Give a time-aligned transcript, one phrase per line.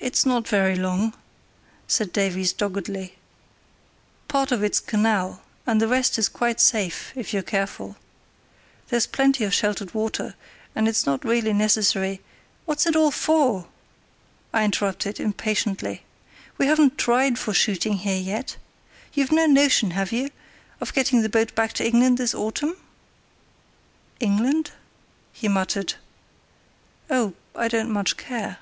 [0.00, 1.14] "It's not very long,"
[1.86, 3.14] said Davies, doggedly.
[4.28, 7.96] "Part of it's canal, and the rest is quite safe if you're careful.
[8.88, 10.34] There's plenty of sheltered water,
[10.74, 12.20] and it's not really necessary——"
[12.66, 13.66] "What's it all for?"
[14.52, 16.02] I interrupted, impatiently.
[16.58, 18.56] "We haven't tried for shooting here yet.
[19.14, 20.28] You've no notion, have you,
[20.82, 22.76] of getting the boat back to England this autumn?"
[24.20, 24.72] "England?"
[25.32, 25.94] he muttered.
[27.08, 28.58] "Oh, I don't much care."